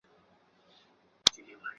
[0.01, 1.59] 埃舍奈。